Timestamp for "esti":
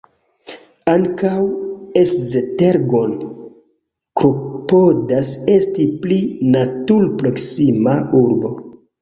5.59-5.87